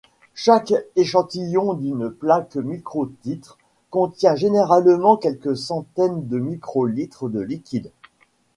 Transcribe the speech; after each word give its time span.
Chaque 0.33 0.73
échantillon 0.95 1.75
d'une 1.75 2.09
plaque 2.09 2.55
microtitre 2.55 3.59
contient 3.91 4.33
généralement 4.35 5.15
quelques 5.15 5.55
centaines 5.55 6.27
de 6.27 6.39
microlitres 6.39 7.29
de 7.29 7.39
liquide. 7.39 7.91